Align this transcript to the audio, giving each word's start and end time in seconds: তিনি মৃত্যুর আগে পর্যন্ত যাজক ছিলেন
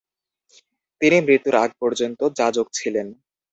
তিনি 1.01 1.17
মৃত্যুর 1.21 1.55
আগে 1.57 1.75
পর্যন্ত 1.81 2.19
যাজক 2.37 2.67
ছিলেন 2.73 3.07